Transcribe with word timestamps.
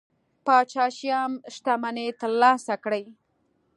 پاچا 0.45 0.85
شیام 0.97 1.33
شتمنۍ 1.53 2.07
ترلاسه 2.21 2.75
کړي. 2.83 3.03